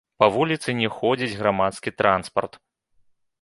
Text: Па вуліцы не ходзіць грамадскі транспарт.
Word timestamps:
Па 0.21 0.27
вуліцы 0.35 0.69
не 0.79 0.89
ходзіць 0.95 1.37
грамадскі 1.41 1.93
транспарт. 2.03 2.53